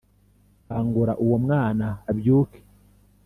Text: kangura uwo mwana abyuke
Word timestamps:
kangura 0.65 1.13
uwo 1.23 1.37
mwana 1.43 1.85
abyuke 2.09 2.59